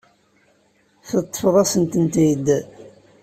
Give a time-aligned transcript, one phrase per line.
[1.09, 2.47] Teṭṭfeḍ-asen-tent-id.